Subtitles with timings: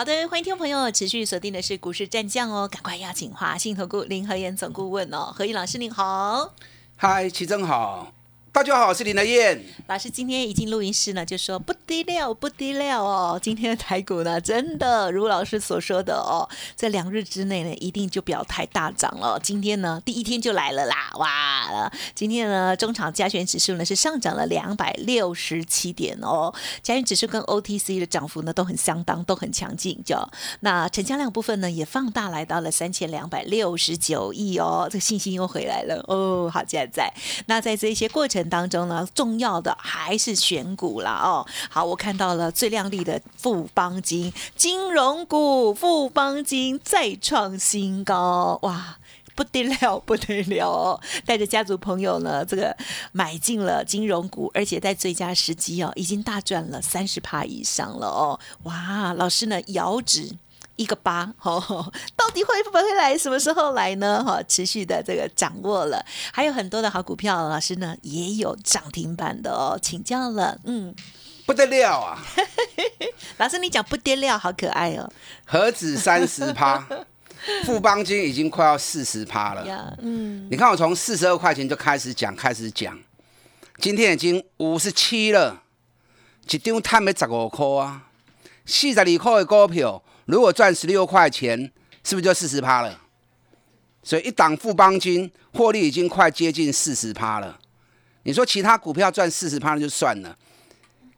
[0.00, 6.54] 好的，欢迎听众朋友持续锁定的是股市战将哦，赶快邀请华信投顾林和燕总顾问哦，何毅老师您好，
[6.96, 8.10] 嗨，齐正好。
[8.52, 10.10] 大家好，我是林德燕老师。
[10.10, 13.38] 今天一进录音室呢，就说不低料，不低料哦。
[13.40, 19.38] 今天的台股呢，真的如老师所说的哦，在两日之内呢，一定就表态大涨了。
[19.40, 21.92] 今天呢，第一天就来了啦，哇！
[22.12, 29.96] 今天呢，中场加权指数呢是上涨了两百六十七点哦，加权指数跟 OTC 的涨幅呢都很相当，都很强劲。
[30.04, 30.16] 就
[30.58, 36.50] 那成交量部分呢，也放大来到了三千两百六十九亿哦，这个信心又回来了哦。
[36.52, 37.14] 好，现在在
[37.46, 38.39] 那在这一些过程。
[38.48, 41.46] 当中呢，重要的还是选股了哦。
[41.68, 48.98] 好，我看到了最亮丽的富邦金金融股，富邦金再创新高，哇，
[49.34, 51.00] 不得了，不得了！
[51.24, 52.76] 带着家族朋友呢，这个
[53.12, 58.38] 买进了金融股，而且在最佳时机哦，已经大赚了三十趴以上了哦。
[58.64, 60.36] 哇，老师呢，遥指。
[60.76, 63.16] 一个八，哦，到底会不会来？
[63.16, 64.22] 什么时候来呢？
[64.24, 70.94] 哈，持续的这个掌握了，还有很多的好股票，老师呢也有涨停板的哦，请教了，嗯，
[71.46, 72.18] 不得了啊！
[73.38, 75.10] 老师你讲不得了，好可爱哦。
[75.44, 76.86] 何止三十趴，
[77.64, 79.96] 富邦金已经快要四十趴了。
[80.00, 82.98] 嗯，你看我从四十二块钱就开始讲，开始讲，
[83.78, 85.62] 今天已经五十七了，
[86.48, 88.02] 一张摊没十五块啊，
[88.66, 90.02] 四十二块的股票。
[90.26, 91.72] 如果赚十六块钱，
[92.04, 93.00] 是不是就四十趴了？
[94.02, 97.58] 所以一档富邦金获利已经快接近四十趴了。
[98.22, 100.36] 你说其他股票赚四十趴就算了，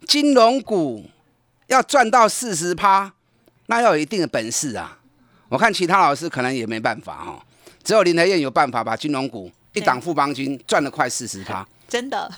[0.06, 1.08] 金融股
[1.68, 3.12] 要赚到四十趴，
[3.66, 4.98] 那要有一定的本事啊！
[5.48, 7.42] 我看其他老师可能也没办法哦，
[7.84, 12.30] 只有林德燕有办法把金融股一档富邦金赚了快四十趴，真的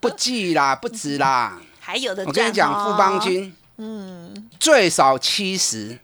[0.00, 5.98] 不计啦，不止啦， 还有的我跟你讲，富邦金，嗯，最少七十。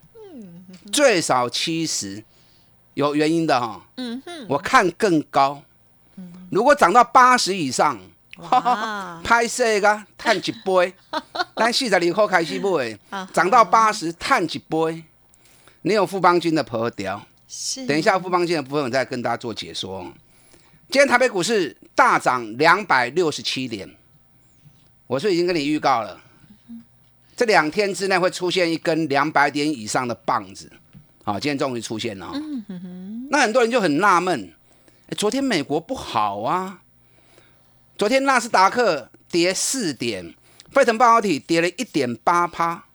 [0.91, 2.23] 最少七十，
[2.93, 3.85] 有原因的哈。
[3.97, 5.63] 嗯哼，我看更高。
[6.51, 7.99] 如果涨到八十以上，
[9.23, 10.93] 拍摄个探几杯，
[11.55, 15.03] 但四十二块开始买，涨到八十探几杯。
[15.83, 17.85] 你有富邦金的朋友，是。
[17.85, 20.03] 等一下富邦金的部分，我再跟大家做解说。
[20.89, 23.89] 今天台北股市大涨两百六十七点，
[25.05, 26.19] 我是已经跟你预告了。
[27.37, 30.71] 这两天之内会出现一根两百点以上的棒子，
[31.23, 32.33] 好，今天终于出现了。
[33.29, 34.51] 那很多人就很纳闷，
[35.15, 36.81] 昨天美国不好啊，
[37.95, 40.33] 昨天纳斯达克跌四点，
[40.71, 42.85] 费城半导体跌了一点八趴，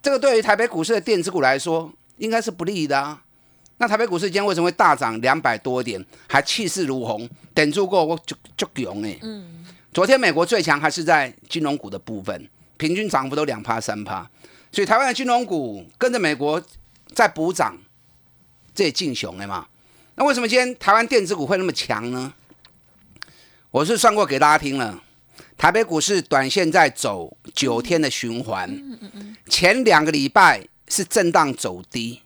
[0.00, 3.20] 这个对于台北股市的电子股来说应该是不利的啊。
[3.78, 9.18] 那台北股市今天为什么会大涨两百多点，还气势如虹，顶住过我就就强哎。
[9.22, 12.48] 嗯，昨天美国最强还是在金融股的部分。
[12.76, 14.28] 平均涨幅都两趴三趴，
[14.70, 16.62] 所以台湾的金融股跟着美国
[17.14, 17.78] 在补涨，
[18.74, 19.66] 这也进雄了嘛？
[20.16, 22.34] 那为什么今天台湾电子股会那么强呢？
[23.70, 25.02] 我是算过给大家听了，
[25.56, 28.98] 台北股市短线在走九天的循环，
[29.48, 32.20] 前两个礼拜是震荡走低，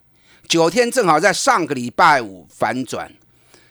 [0.49, 3.13] 九天正好在上个礼拜五反转，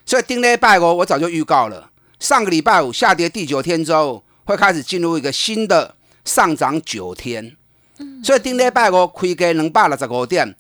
[0.05, 5.95] 所以丁礼拜五我早就预告了，上个礼拜五下跌第九天之后会开始进入一个新的。
[6.25, 7.55] 上涨九天，
[8.23, 10.55] 所以顶礼拜五开价两百六十五点，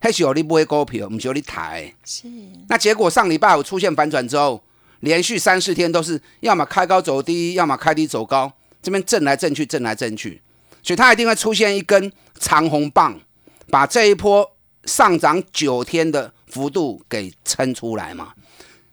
[0.00, 1.94] 还是有你买股票，不是有你抬。
[2.04, 2.26] 是。
[2.68, 4.62] 那结果上礼拜五出现反转之后，
[5.00, 10.42] 连续三四天都是要么开高走低，要么开低走高，这边震来震去，震来震去，
[10.82, 13.20] 所以它一定会出现一根长红棒，
[13.68, 18.32] 把这一波上涨九天的幅度给撑出来嘛。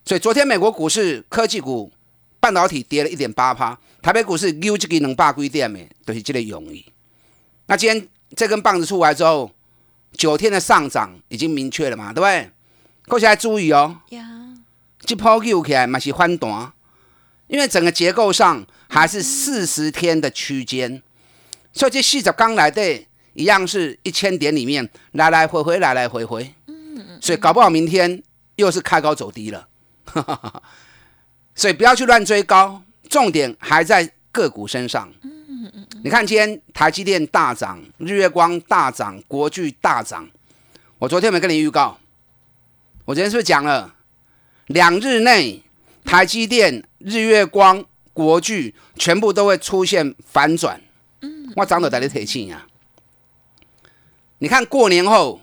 [0.06, 1.92] 所以昨天美国股市科技股。
[2.42, 6.84] 半导体跌了一点八趴，台北股市 U 这个能霸规点的，都是这个用意。
[7.68, 9.50] 那今天这根棒子出来之后，
[10.14, 12.50] 九天的上涨已经明确了嘛，对不对？
[13.04, 14.02] 各位来注意哦，
[15.00, 16.74] 这波溜起来嘛是翻短，
[17.48, 21.02] 因为整个结构上还是四十天的区间，
[21.72, 26.54] 所以这四十刚来的，一样是一千点里面来来回回，来来回回。
[26.68, 28.22] 嗯嗯所以搞不好明天
[28.56, 29.68] 又是开高走低了。
[31.56, 35.12] 所以不要去乱追高，重点还在个股身上。
[36.04, 40.28] 你看今天台积电大涨，日月光大涨，国巨大涨。
[40.98, 42.00] 我昨天有没跟你预告，
[43.06, 43.96] 我昨天是不是讲了，
[44.68, 45.62] 两日内
[46.04, 47.84] 台积电、日月光、
[48.14, 50.82] 国巨全部都会出现反转。
[51.22, 52.66] 嗯，我涨到带你提醒呀。
[54.40, 55.42] 你看过年后，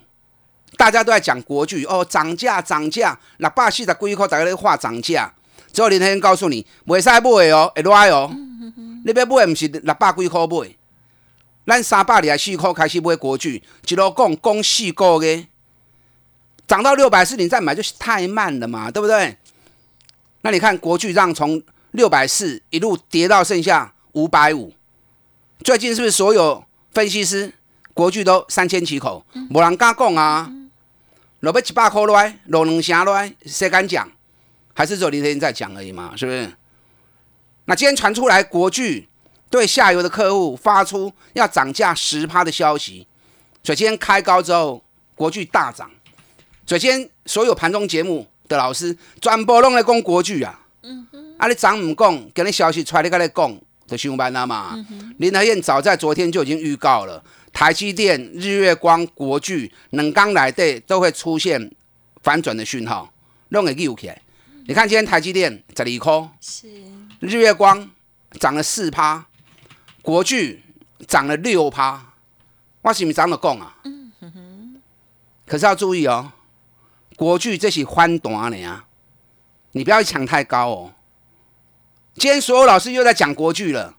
[0.76, 5.32] 大家都在讲国巨哦，涨价涨价，那百四十几块大家在画涨价。
[5.72, 8.30] 之后林天告诉你，袂使买哦，会赖哦。
[9.04, 10.74] 你要买，唔是六百几块买。
[11.66, 15.46] 咱三百二十四块开始买国巨，一路讲讲四个月，
[16.66, 19.36] 涨到六百四，你再买就是太慢了嘛，对不对？
[20.40, 24.72] 那你看国巨让从六百四一路跌到剩下五百五，
[25.62, 27.52] 最近是不是所有分析师
[27.92, 30.50] 国剧都三千起口，无人敢讲啊？
[31.40, 34.10] 落要一百块落来，落两成落来，谁敢讲？
[34.78, 36.48] 还是只有林天在讲而已嘛，是不是？
[37.64, 39.08] 那今天传出来国巨。
[39.50, 43.06] 对下游的客户发出要涨价十趴的消息，
[43.64, 44.84] 所以今天开高之后，
[45.16, 45.90] 国巨大涨。
[46.66, 50.60] 所以今天所有盘中节目的老师全部拢来讲国巨啊。
[50.82, 51.34] 嗯哼。
[51.38, 54.76] 啊，你涨唔讲，给你消息出来你跟你讲，就上班了嘛。
[55.16, 61.72] 林德燕早在昨天就已经预告了，台积电、日月光、国巨冷刚来的都会出现
[62.22, 63.12] 反转的讯号，
[63.48, 64.22] 弄个起来。
[64.68, 66.68] 你看今天台积电十二块，是
[67.20, 67.88] 日月光
[68.38, 69.24] 涨了四趴。
[70.02, 70.62] 国巨
[71.06, 72.12] 涨了六趴，
[72.82, 73.78] 我是咪涨了讲啊？
[73.84, 74.82] 嗯哼哼。
[75.46, 76.32] 可是要注意哦，
[77.16, 78.84] 国巨这是翻短的啊，
[79.72, 80.92] 你不要抢太高哦。
[82.16, 83.94] 今天所有老师又在讲国巨了，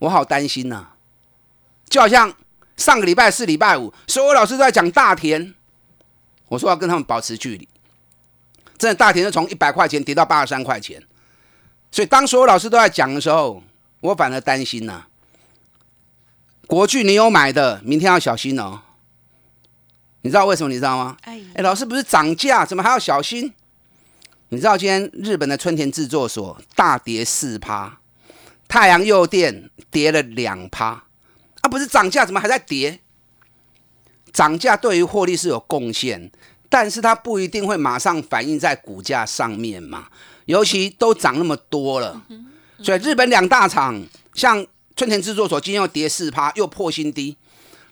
[0.00, 0.90] 我好担心呐。
[1.88, 2.34] 就好像
[2.76, 5.54] 上个礼拜四、礼拜五，所有老师都在讲大田，
[6.48, 7.66] 我说要跟他们保持距离。
[8.80, 11.00] 真的，大田就从一百块钱跌到八十三块钱，
[11.92, 13.62] 所以当所有老师都在讲的时候。
[14.02, 15.02] 我反而担心呐，
[16.66, 18.80] 国剧你有买的，明天要小心哦。
[20.22, 20.70] 你知道为什么？
[20.70, 21.18] 你知道吗？
[21.24, 23.52] 哎，老师不是涨价，怎么还要小心？
[24.48, 28.00] 你知道今天日本的春田制作所大跌四趴，
[28.66, 31.04] 太阳诱电跌了两趴，
[31.60, 33.00] 啊，不是涨价，怎么还在跌？
[34.32, 36.32] 涨价对于获利是有贡献，
[36.70, 40.08] 但是它不一定会马上反映在股价上面嘛，
[40.46, 42.22] 尤其都涨那么多了。
[42.82, 44.02] 所以日本两大厂，
[44.32, 47.36] 像春田制作所今天又跌四趴，又破新低。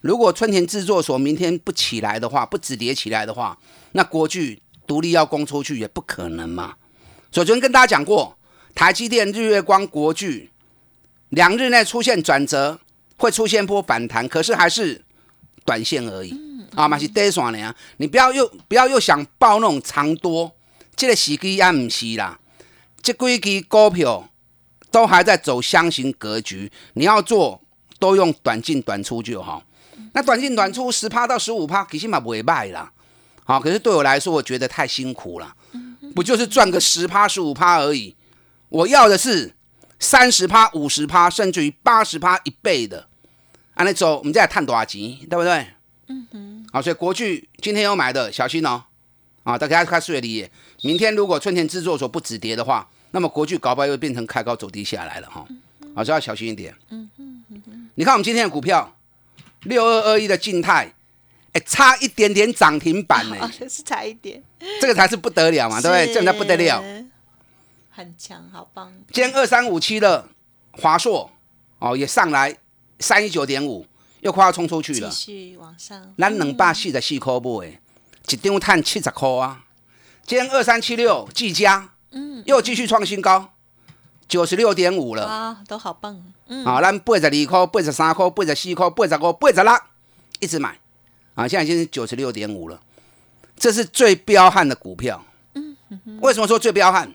[0.00, 3.58] 如果春田制作所明天不起来的话，不止跌起来的话，
[3.92, 6.76] 那国巨独立要攻出去也不可能嘛。
[7.32, 8.38] 所以昨天跟大家讲过，
[8.74, 10.50] 台积电、日月光、国巨
[11.30, 12.78] 两日内出现转折，
[13.16, 15.04] 会出现波反弹，可是还是
[15.64, 17.74] 短线而已啊，嘛是短线的啊。
[17.98, 20.54] 你不要又不要又想报那种长多，
[20.96, 22.38] 这个时机也唔是啦。
[23.02, 24.28] 这几支股票。
[24.90, 27.60] 都还在走箱型格局，你要做
[27.98, 29.62] 都用短进短出就好。
[30.14, 32.90] 那短进短出十趴到十五趴，起码不会卖啦。
[33.44, 35.54] 好，可是对我来说，我觉得太辛苦了。
[36.14, 38.16] 不就是赚个十趴十五趴而已？
[38.70, 39.54] 我要的是
[40.00, 43.08] 三十趴、五十趴，甚至于八十趴一倍的。
[43.74, 45.66] 按那走，我们再来探多少钱，对不对？
[46.08, 46.66] 嗯哼。
[46.72, 48.82] 好，所以国巨今天有买的，小心哦。
[49.44, 50.48] 啊，大家看数理，
[50.82, 52.88] 明天如果春田制作所不止跌的话。
[53.10, 55.40] 那么国巨搞不好又变成开高走低下来了哈，
[55.94, 56.74] 啊，所以要小心一点。
[56.90, 58.94] 嗯嗯嗯你看我们今天的股票
[59.62, 60.92] 六二二一的静态，
[61.54, 64.42] 哎，差一点点涨停板呢， 是差一点，
[64.78, 66.12] 这个才是不得了嘛，对不对？
[66.12, 66.84] 这才不得了，
[67.88, 68.92] 很强，好棒。
[69.10, 70.28] 今天二三五七的
[70.72, 71.30] 华硕
[71.78, 72.54] 哦，也上来
[73.00, 73.86] 三一九点五，
[74.20, 76.14] 又快要冲出去了，继续往上。
[76.18, 77.58] 咱两百四十四块不？
[77.58, 77.80] 哎，
[78.28, 79.64] 一张赚七十块啊。
[80.26, 81.90] 今天二三七六技嘉。
[82.10, 83.52] 嗯，又继续创新高，
[84.26, 86.24] 九十六点五了啊，都好棒。
[86.46, 89.72] 嗯，好，咱八十二块、八十三块、八十四块、八十五、八十六，
[90.40, 90.78] 一直买
[91.34, 92.80] 啊，现在已经是九十六点五了，
[93.58, 95.22] 这是最彪悍的股票。
[95.52, 95.76] 嗯，
[96.22, 97.14] 为什么说最彪悍？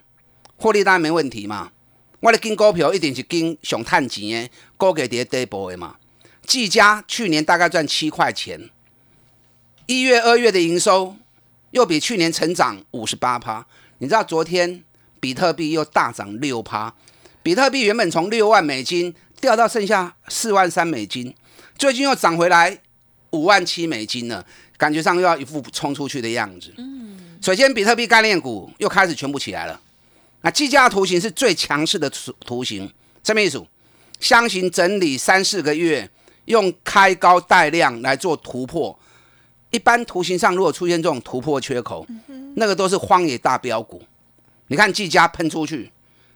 [0.58, 1.72] 获利当然没问题嘛。
[2.20, 5.96] 我的跟股票一定是跟熊探钱的，高给跌跌波的嘛。
[6.46, 8.70] 技嘉去年大概赚七块钱，
[9.86, 11.16] 一月、二月的营收
[11.72, 13.66] 又比去年成长五十八趴。
[14.00, 14.84] 你知道昨天
[15.20, 16.94] 比特币又大涨六趴，
[17.42, 21.34] 比特币原本从六万美金掉到剩下四万三美金，
[21.78, 22.78] 最近又涨回来
[23.32, 24.46] 五万七美金了，
[24.78, 26.74] 感觉上又要一副冲出去的样子。
[26.78, 29.80] 嗯，首先比特币概念股又开始全部起来了。
[30.42, 32.92] 那计价图形是最强势的图图形，
[33.24, 33.66] 什么意思？
[34.20, 36.10] 箱型整理三四个月，
[36.46, 38.98] 用开高带量来做突破。
[39.72, 42.06] 一般图形上如果出现这种突破缺口，
[42.56, 44.04] 那个都是荒野大标股。
[44.68, 45.92] 你看技嘉喷出去，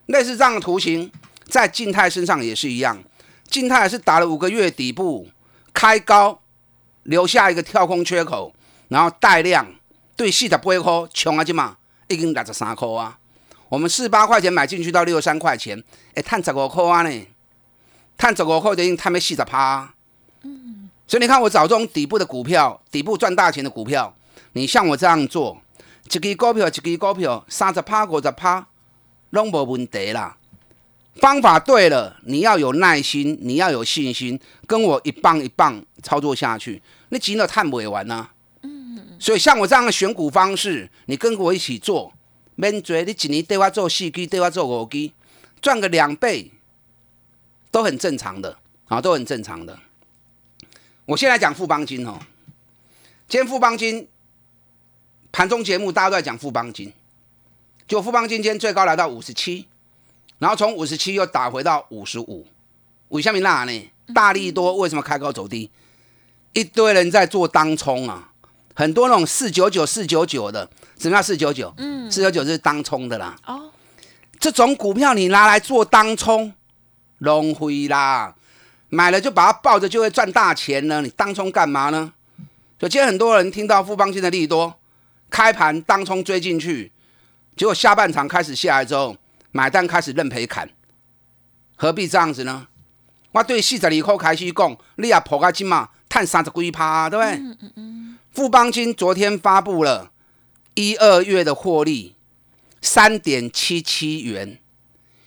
[0.08, 1.12] 类似这样的图形，
[1.46, 3.04] 在静态身上也是一样。
[3.48, 5.30] 静态是打了五个月底部，
[5.72, 6.42] 开高
[7.04, 8.54] 留下一个跳空缺口，
[8.88, 9.66] 然后带量
[10.16, 13.20] 对四十八块，穷啊，这嘛已经六十三块啊。
[13.70, 15.82] 我们四八块钱买进去到六十三块钱，
[16.16, 17.28] 哎，探十五块啊呢，
[18.18, 19.94] 探十五块等于探没四十趴。
[20.48, 24.14] 嗯，所以你看我找这种底部的股票，底部赚大钱的股票，
[24.54, 25.62] 你像我这样做，
[26.06, 28.68] 一支股票一支股票三十趴五十趴，
[29.32, 30.38] 拢无问题啦。
[31.16, 38.30] 方法对了，你要有耐心，你要有信心，跟我一棒一棒操作下去，你钱都探不完呐。
[38.62, 42.14] 嗯，所以像我这样的选股方式，你跟我一起做。
[42.60, 45.14] 免做，你一年对我做四 G，对我做五 G，
[45.62, 46.52] 赚个两倍
[47.70, 49.78] 都很正常的，啊，都很正常的。
[51.08, 52.20] 我现在讲富邦金哦，
[53.30, 54.06] 今天富邦金
[55.32, 56.92] 盘中节目大家都在讲富邦金，
[57.88, 59.66] 就富邦金今天最高来到五十七，
[60.38, 62.46] 然后从五十七又打回到五十五，
[63.08, 63.90] 为什么那呢？
[64.14, 65.72] 大力多为什么开高走低？
[66.52, 68.34] 一堆人在做当冲啊，
[68.76, 70.70] 很多那种四九九、四九九的。
[71.00, 71.74] 什么叫四九九？
[71.78, 73.34] 嗯，四九九是当冲的啦。
[73.46, 73.72] 哦，
[74.42, 76.54] 这种股票你拿来做当冲，
[77.20, 78.36] 浪费啦。
[78.90, 81.02] 买了就把它抱着，就会赚大钱呢。
[81.02, 82.14] 你当冲干嘛呢？
[82.80, 84.80] 就今天很多人听到富邦金的利多，
[85.30, 86.92] 开盘当冲追进去，
[87.56, 89.18] 结果下半场开始下来之后，
[89.52, 90.70] 买单开始认赔砍，
[91.76, 92.68] 何必这样子呢？
[93.32, 97.32] 我对四十二块开始讲，你也破个金嘛，赚三十几趴，对不对？
[97.36, 98.18] 嗯嗯嗯。
[98.32, 100.12] 富邦金昨天发布了。
[100.80, 102.14] 一二月的获利
[102.84, 104.60] 三点七七元，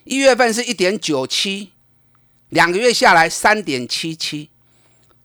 [0.05, 1.73] 一月份是一点九七，
[2.51, 4.51] 两个月下来三点七七。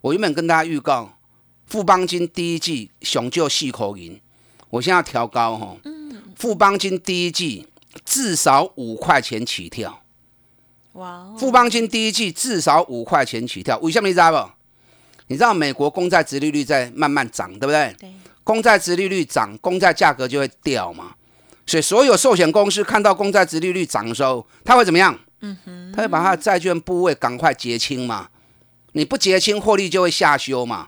[0.02, 1.18] 我原本跟大家预告，
[1.66, 4.20] 富邦金第一季雄就细口银，
[4.70, 5.76] 我现在要调高哈。
[6.36, 7.68] 富邦金第一季
[8.04, 10.04] 至少五块钱起跳。
[10.94, 11.34] 哇！
[11.38, 14.52] 富邦金第一季至少五块钱起跳，为什么你知道不？
[15.28, 17.96] 你知道美国公债殖利率在慢慢涨，对不对？
[18.00, 18.14] 对。
[18.44, 21.16] 公债殖利率涨，公债价格就会掉嘛。
[21.66, 25.18] 所以所有寿险公司看到公债殖利率涨的时候，它会怎么样？
[25.46, 28.30] 嗯哼，他会把他的债券部位赶快结清嘛。
[28.94, 30.88] 你不结清，获利就会下修嘛。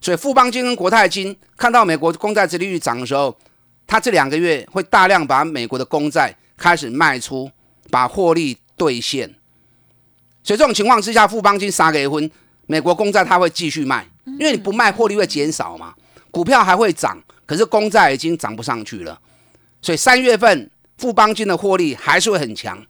[0.00, 3.36] 所以富邦金跟国泰金看到美国公债值利率涨的时候，
[3.86, 7.50] 他这两个月会大量把美国的公债开始卖出，
[7.90, 9.34] 把获利兑现。
[10.42, 12.30] 所以这种情况之下，富邦金杀给分，
[12.66, 15.94] 美国公债他会继续卖，因为你不卖，获利会减少嘛。
[16.30, 19.18] 股票还会涨，可是公债已经涨不上去了，
[19.80, 22.84] 所以三月份富邦金的获利还是会很强。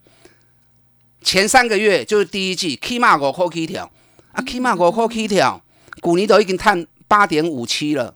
[1.23, 3.91] 前三个月就是第一季起码五块 K 条
[4.33, 5.63] 啊起码五块 K 条，
[6.01, 8.15] 股尼都已经探八点五七了。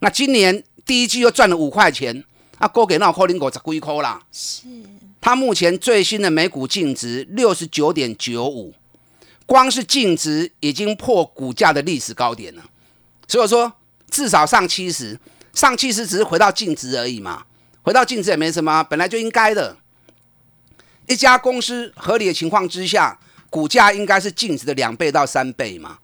[0.00, 2.24] 那今年第一季又赚了五块钱，
[2.58, 4.22] 啊，够给那可能五十几块啦。
[4.30, 4.66] 是，
[5.20, 8.74] 它目前最新的每股净值六十九点九五，
[9.46, 12.64] 光是净值已经破股价的历史高点了，
[13.28, 13.72] 所以说。
[14.10, 15.18] 至少上七十，
[15.52, 17.44] 上七十只是回到净值而已嘛，
[17.82, 19.76] 回到净值也没什么，本来就应该的。
[21.06, 23.18] 一家公司合理的情况之下，
[23.50, 25.98] 股价应该是净值的两倍到三倍嘛。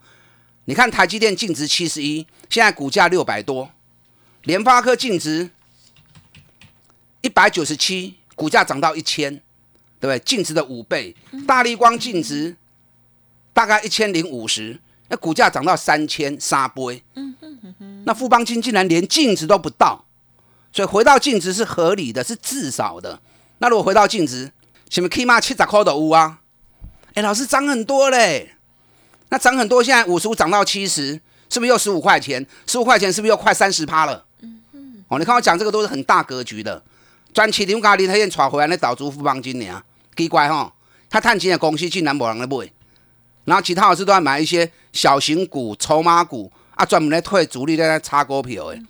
[0.67, 3.71] 你看台积电净值七十一，现在股价六百多，
[4.43, 5.51] 联发科净值
[7.23, 9.35] 一百九十七，股价涨到一千，
[9.99, 10.19] 对不对？
[10.21, 11.17] 净值的五倍。
[11.47, 12.57] 大力光净值
[13.53, 14.79] 大概一千零五十，
[15.09, 17.03] 那股价涨到三千三倍。
[18.05, 20.05] 那富邦金竟然连净值都不到，
[20.73, 23.21] 所以回到净值是合理的，是至少的。
[23.59, 24.53] 那如果回到净值，
[24.91, 26.41] 什么起码七十块的屋啊？
[27.15, 28.57] 哎，老师涨很多嘞。
[29.31, 32.45] 那涨很多，现在五十五涨到七十，是不是又十五块钱？
[32.67, 34.25] 十五块钱是不是又快三十趴了？
[34.43, 35.05] 嗯嗯。
[35.09, 36.83] 哦，你看我讲这个都是很大格局的。
[37.33, 39.83] 专七零咖喱他现在回来那导出富邦金啊？
[40.17, 40.71] 奇怪哈，
[41.09, 42.71] 他探钱的公司竟然没人来买，
[43.45, 46.53] 然后其他老师都在买一些小型股、筹码股。
[46.75, 48.83] 啊，专门来退主力在那擦股票，哎，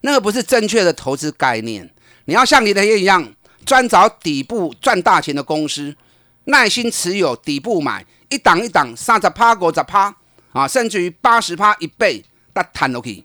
[0.00, 1.88] 那个不是正确的投资概念。
[2.24, 3.24] 你要像李德业一样，
[3.66, 5.94] 专找底部赚大钱的公司，
[6.44, 10.14] 耐心持有底部买，一档一档三十趴、五十趴
[10.52, 13.24] 啊，甚至于八十趴一倍，那谈都可以。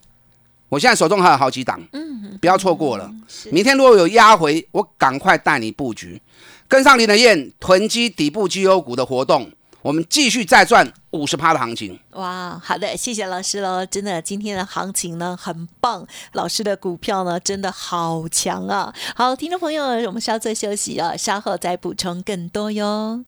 [0.68, 3.14] 我现在手中还有好几档，嗯，不要错过了。
[3.52, 6.20] 明天如果有压回，我赶快带你布局，
[6.68, 9.52] 跟上林德燕囤积底部绩优股的活动。
[9.82, 12.00] 我们继续再赚五十趴的行情。
[12.12, 13.86] 哇，好的，谢谢老师喽！
[13.86, 18.94] 真的，今天的行情呢很棒，老师的股票呢真的好强啊！
[19.16, 23.24] 好，听众朋友，我们稍作休息啊，稍后再补充更多哟。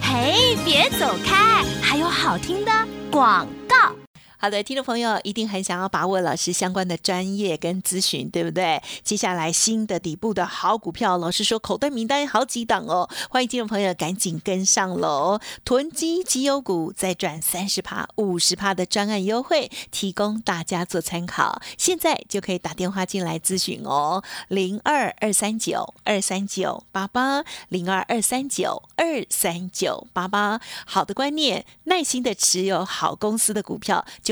[0.00, 2.72] 嘿，别走开，还有好听的
[3.10, 4.01] 广告。
[4.44, 8.82] 好的，听众朋友一定很想要把握老师相关的专业跟咨询，对不对？
[9.04, 15.38] 接下来新的底部的好股票，老师说口袋名单好几档哦，欢迎听众朋友赶紧跟上喽！
[15.64, 21.62] 囤积绩优股再赚三十趴、五十趴的专案优惠，提供大家做参考。
[21.78, 30.60] 现在就可以打电话进来咨询哦，零二二三九二三九八八零二二三九二三九八八。
[30.84, 34.31] 好的观念，耐心的持有好公司的股票就。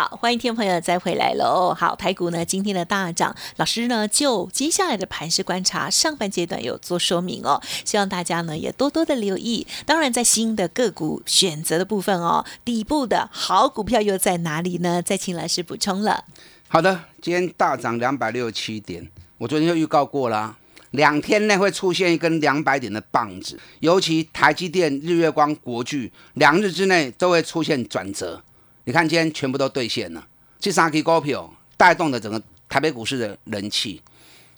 [0.00, 1.74] 好，欢迎听众朋友再回来喽。
[1.78, 9.66] 好，台股呢今天的大涨，老师呢就接下来的盘势观察上半阶段有做说明哦，希望大家呢也多多的留意。
[9.84, 15.02] 当然，在新的个股选择的部分哦，底部的好股票又在哪里呢？
[15.02, 16.24] 再请老师补充了。
[16.68, 20.56] 好的，今天大涨两百六十七点，我昨天就预告过了，
[20.92, 28.42] 两天内会出现一根两百点的棒子，尤其台积电、日月光、国巨两日之内都会出现转折。
[28.90, 30.26] 你看，今天全部都兑现了，
[30.58, 34.02] 这三支股票带动的整个台北股市的人气，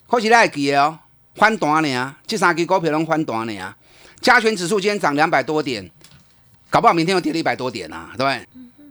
[0.08, 0.98] 可是来记哦，
[1.34, 3.74] 翻单呢，这三支股票能翻单呢，
[4.22, 5.86] 加权指数今天涨两百多点，
[6.70, 8.46] 搞不好明天又跌了一百多点啊，对不对？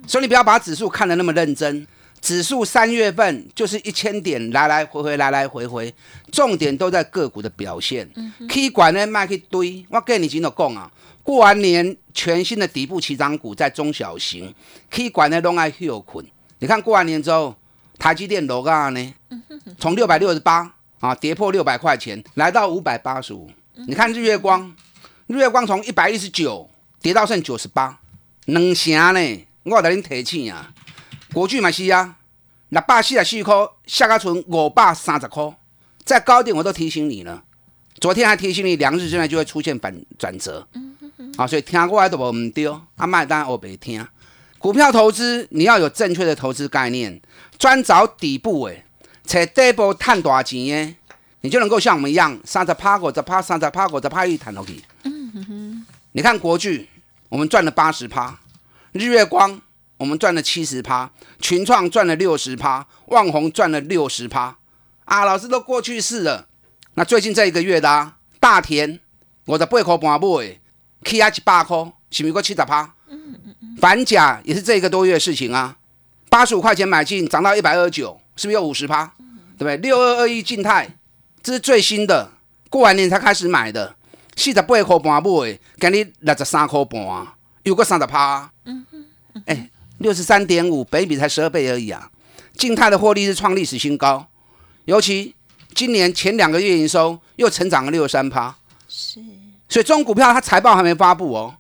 [0.06, 1.88] 所以你不要把指数看得那么认真，
[2.22, 5.92] 指数三月份就是一千点来来回回，来来回回，
[6.32, 8.08] 重点都在个股的表现。
[8.48, 10.92] K 管呢卖去堆，我跟你今日讲啊。
[11.24, 14.54] 过完年，全新的底部起涨股在中小型，
[14.90, 16.26] 可以管的拢爱休困。
[16.60, 17.56] 你看过完年之后，
[17.98, 19.14] 台积电楼价呢，
[19.78, 23.50] 从六百六十八啊跌破六百块钱，来到五百八十五。
[23.88, 24.76] 你看日月光，
[25.28, 26.70] 日月光从一百一十九
[27.02, 28.00] 跌到剩九十八，
[28.46, 30.74] 两成呢，我带恁提醒啊。
[31.34, 32.18] 国巨嘛是啊，
[32.70, 35.56] 六百四十四块下个存五百三十块，
[36.04, 37.44] 再高点我都提醒你了。
[38.00, 40.68] 昨天还提醒你，两日之内就会出现反转折。
[41.38, 44.06] 啊，所以听过来都无唔对，啊，卖单我别听。
[44.58, 47.20] 股票投资你要有正确的投资概念，
[47.58, 48.86] 专找底部诶，
[49.26, 50.96] 且底部赚大钱诶，
[51.42, 54.84] 你就能够像我们一样，三十趴过，十趴，三十趴过，十趴一谈落去。
[55.04, 55.86] 嗯哼哼。
[56.12, 56.88] 你看国巨，
[57.30, 58.38] 我们赚了八十趴；
[58.92, 59.60] 日月光，
[59.98, 64.58] 我们赚了七十趴；群创赚了六十趴；旺宏赚了六十趴。
[65.06, 66.48] 啊，老师都过去式了。
[66.94, 69.00] 那最近这一个月的啊，大田，
[69.46, 70.61] 我的八块半买。
[71.04, 72.94] K H 八块，是咪过七十趴？
[73.10, 73.78] 嗯嗯嗯。
[73.78, 75.78] 反甲也是这一个多月的事情啊，
[76.30, 79.12] 八十五块钱买进，涨到一百二十九，是不是有五十趴？
[79.58, 79.78] 对不对？
[79.78, 80.98] 六二二一静态，
[81.42, 82.32] 这是最新的，
[82.70, 83.96] 过完年才开始买的，
[84.36, 87.28] 四十八块半买，今日六十三块半，
[87.64, 88.52] 有个三十趴。
[88.66, 89.06] 嗯嗯。
[89.46, 92.10] 哎，六十三点五，北比才十二倍而已啊！
[92.56, 94.28] 静态的获利是创历史新高，
[94.86, 95.36] 尤其
[95.74, 98.56] 今年前两个月营收又成长了六十三趴。
[98.88, 99.20] 是。
[99.72, 101.56] 所以这种股票它财报还没发布哦，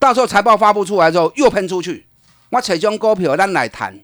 [0.00, 2.04] 到时候财报发布出来之后又喷出去，
[2.50, 3.96] 我这种股票咱来谈，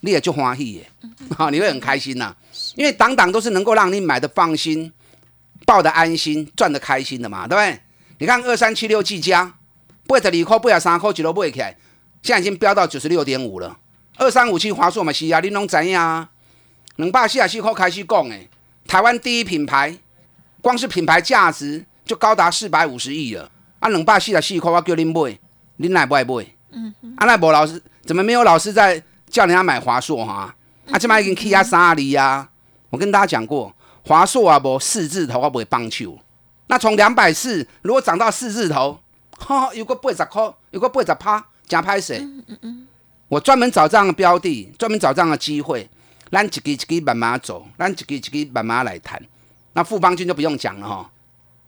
[0.00, 0.90] 你也就欢喜耶，
[1.36, 2.34] 好， 你会很开心呐，
[2.74, 4.92] 因为档档都是能够让你买的放心、
[5.64, 7.80] 抱的安心、赚的开心的嘛，对不对？
[8.18, 9.54] 你看二三七六技嘉，
[10.08, 11.76] 八十二块、八十三块一路买起来，
[12.20, 13.78] 现在已经飙到九十六点五了。
[14.16, 16.28] 二三五七华硕嘛是啊，你拢知啊，
[16.96, 18.48] 两百四十四块开始讲诶，
[18.88, 19.96] 台湾第一品牌，
[20.60, 21.84] 光是品牌价值。
[22.08, 25.38] 就高达四百五十亿了，啊，两百四十四块，我叫恁买，
[25.78, 26.46] 恁来不爱买？
[26.70, 30.54] 嗯，啊，那无老师怎么没有老师在叫人家买华硕哈？
[30.90, 32.48] 啊，这卖已经起啊三厘呀！
[32.88, 33.74] 我跟大家讲过，
[34.06, 36.18] 华硕啊，无四字头我不会帮手。
[36.68, 38.98] 那从两百四如果涨到四字头，
[39.38, 42.18] 哈，有个八十块，有个八十趴，加拍谁？
[42.20, 42.86] 嗯嗯嗯。
[43.28, 45.86] 我专门找这样的标的，专门找这样的机会，
[46.32, 49.22] 咱一支一支慢慢走，咱一支一支慢慢来谈。
[49.74, 51.10] 那富邦金就不用讲了哈。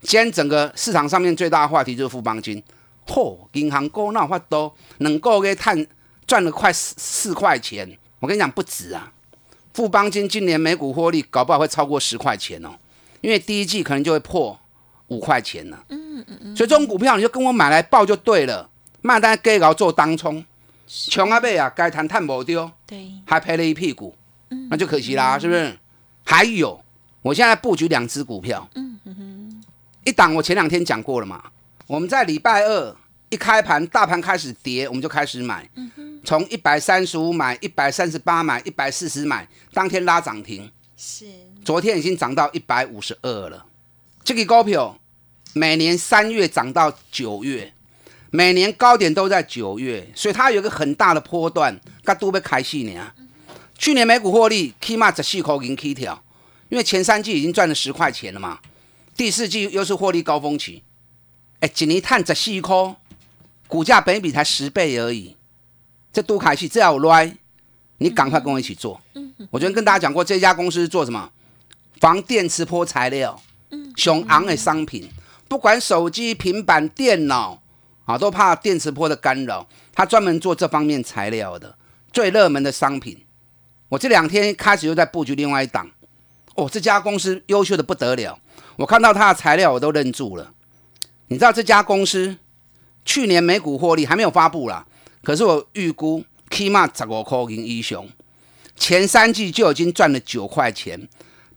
[0.03, 2.63] 今天整个市场上面最大的话题就是富邦金，
[3.07, 5.87] 嚯，银行股那法多，能够给探
[6.27, 7.99] 赚了快四四块钱。
[8.19, 9.13] 我跟你讲不止啊，
[9.75, 12.71] 富邦金今年每股获利搞不好会超过十块钱哦，
[13.21, 14.59] 因为第一季可能就会破
[15.09, 15.85] 五块钱了。
[15.89, 16.57] 嗯嗯嗯。
[16.57, 18.69] 所以这种股票你就跟我买来报就对了，
[19.03, 20.45] 卖单给搞做当冲，
[20.87, 24.15] 穷阿贝啊，该谈探不丢，对，还赔了一屁股，
[24.71, 25.79] 那就可惜啦，是不是？
[26.25, 26.83] 还有，
[27.23, 28.90] 我现在布局两只股票，嗯。
[30.05, 31.43] 一档我前两天讲过了嘛，
[31.87, 32.97] 我们在礼拜二
[33.29, 35.69] 一开盘，大盘开始跌，我们就开始买，
[36.25, 40.71] 从一百三十五买，一百三十八买，一百四十买，当天拉涨停。
[40.97, 41.27] 是，
[41.65, 43.67] 昨天已经涨到一百五十二了。
[44.25, 44.99] 这个股票
[45.53, 47.73] 每年三月涨到九月，
[48.31, 53.13] 每年高点都在九月，所以它有一个很大的波段，它都被开戏呢。
[53.79, 56.23] 去年每股获利起码十四块银起跳，
[56.69, 58.59] 因为前三季已经赚了十块钱了嘛，
[59.21, 60.83] 第四季又是获利高峰期。
[61.59, 62.97] 哎，一年探十四块，
[63.69, 65.37] 股价本比才十倍而已，
[66.11, 67.37] 这都开戏，这要来，
[67.99, 68.99] 你赶快跟我一起做。
[69.51, 71.31] 我昨天跟大家讲过，这家公司做什么？
[72.01, 73.39] 防电磁波材料，
[73.95, 75.07] 雄昂的商品，
[75.47, 77.61] 不管手机、平板、电脑
[78.07, 81.77] 啊，都怕电磁波的干扰，他专门做这方面材料的，
[82.11, 83.19] 最热门的商品。
[83.91, 85.91] 我这两天开始又在布局另外一档，
[86.55, 88.39] 哦，这家公司优秀的不得了，
[88.77, 90.53] 我看到它的材料我都愣住了。
[91.29, 92.37] 你知道这家公司
[93.05, 94.85] 去年每股获利还没有发布啦，
[95.23, 98.09] 可是我预估起码十五块银一雄，
[98.77, 101.09] 前三季就已经赚了九块钱，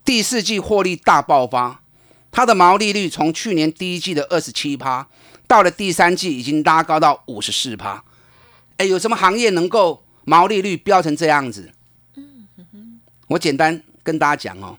[0.04, 1.82] 第四季获利大爆发，
[2.30, 5.08] 它的毛利率从去年第一季的二十七趴，
[5.46, 8.04] 到了第三季已经拉高到五十四趴。
[8.76, 11.72] 哎，有什么行业能够毛利率飙成这样子？
[13.28, 14.78] 我简单跟大家讲哦，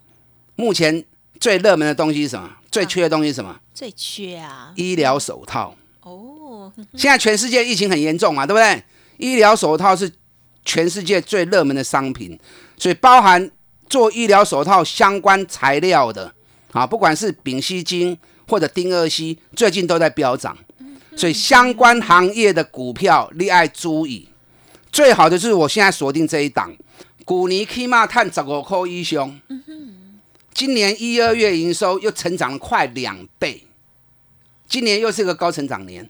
[0.55, 1.03] 目前
[1.39, 2.49] 最热门的东西是什么？
[2.71, 3.59] 最缺的东西是什么？
[3.73, 4.71] 最缺啊！
[4.75, 5.75] 医疗手套。
[6.01, 8.83] 哦， 现在全世界疫情很严重啊，对不对？
[9.17, 10.11] 医疗手套是
[10.63, 12.37] 全世界最热门的商品，
[12.77, 13.49] 所以包含
[13.89, 16.33] 做医疗手套相关材料的
[16.71, 20.57] 啊，不管是丙烯腈或者丁二烯，最近都在飙涨。
[21.15, 24.27] 所以相关行业的股票，你爱注意。
[24.91, 26.73] 最好的就是我现在锁定这一档。
[27.23, 29.39] 古尼起码探十五块以上，
[30.55, 33.67] 今年一二月营收又成长了快两倍，
[34.69, 36.09] 今年又是个高成长年，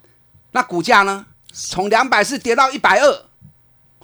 [0.51, 1.25] 那股价呢？
[1.51, 3.25] 从两百四跌到一百二，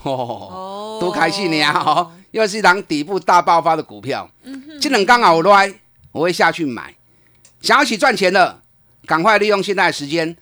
[0.01, 1.71] 哦，多开心呀！
[1.85, 4.27] 哦，又是一档底部大爆发的股票，
[4.79, 5.71] 今能刚好来，
[6.11, 6.95] 我会下去买。
[7.61, 8.61] 想要一起赚钱的，
[9.05, 10.35] 赶快利用现在的时间，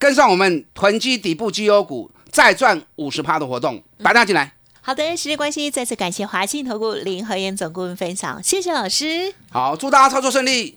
[0.00, 4.53] 跟上我们囤积底部绩优股，再赚五十趴的活动，打电进来。
[4.86, 9.32] 好的，时间关系，再次感谢华信投顾林和燕总顾问分享，谢谢老师。
[9.50, 10.76] 好，祝大家操作顺利。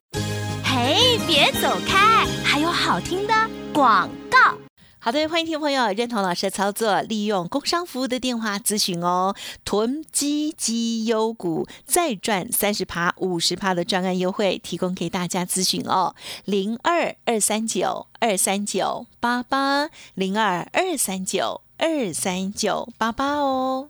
[0.64, 3.34] 嘿，别走开，还有好听的
[3.74, 4.58] 广告。
[4.98, 9.36] 好的，欢迎听众朋友认同老师的操作，利用工商服务的电话咨询哦。
[9.66, 16.16] 囤积绩优股再赚三十趴、五十趴的专案优惠，提供给大家咨询哦。
[16.46, 23.90] 零二二三九二三九八八零二二三九二三九八八哦。